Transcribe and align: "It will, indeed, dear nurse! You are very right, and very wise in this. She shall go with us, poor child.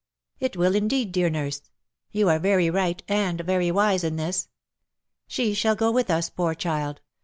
"It 0.39 0.57
will, 0.57 0.73
indeed, 0.73 1.11
dear 1.11 1.29
nurse! 1.29 1.61
You 2.11 2.27
are 2.29 2.39
very 2.39 2.71
right, 2.71 3.03
and 3.07 3.39
very 3.41 3.69
wise 3.69 4.03
in 4.03 4.15
this. 4.15 4.47
She 5.27 5.53
shall 5.53 5.75
go 5.75 5.91
with 5.91 6.09
us, 6.09 6.27
poor 6.27 6.55
child. 6.55 7.01